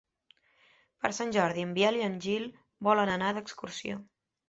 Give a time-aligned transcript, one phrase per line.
[1.03, 2.51] Per Sant Jordi en Biel i en Gil
[2.91, 4.05] volen anar d'excursió.